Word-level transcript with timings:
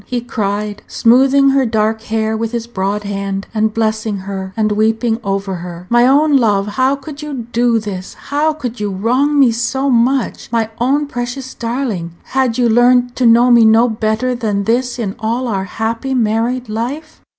he 0.07 0.19
cried, 0.19 0.81
smoothing 0.87 1.49
her 1.51 1.63
dark 1.63 2.01
hair 2.01 2.35
with 2.35 2.53
his 2.53 2.65
broad 2.65 3.03
hand, 3.03 3.45
and 3.53 3.71
blessing 3.71 4.17
her, 4.17 4.51
and 4.57 4.71
weeping 4.71 5.19
over 5.23 5.57
her 5.57 5.85
"my 5.91 6.07
own 6.07 6.35
love! 6.37 6.65
How 6.69 6.95
could 6.95 7.21
you 7.21 7.45
do 7.51 7.77
this? 7.77 8.15
how 8.15 8.51
could 8.51 8.79
you 8.79 8.89
wrong 8.89 9.37
me 9.37 9.51
so 9.51 9.91
much? 9.91 10.51
My 10.51 10.71
own 10.79 11.05
precious 11.05 11.53
darling! 11.53 12.13
had 12.23 12.57
you 12.57 12.67
learned 12.67 13.15
to 13.17 13.27
know 13.27 13.51
me 13.51 13.63
no 13.63 13.87
better 13.87 14.33
than 14.33 14.63
this 14.63 14.97
in 14.97 15.15
all 15.19 15.47
our 15.47 15.65
happy 15.65 16.15
married 16.15 16.67
life?" 16.67 17.21